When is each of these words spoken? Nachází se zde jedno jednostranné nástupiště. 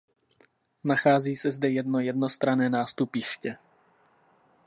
Nachází 0.83 1.35
se 1.35 1.51
zde 1.51 1.69
jedno 1.69 1.99
jednostranné 1.99 2.69
nástupiště. 2.69 3.57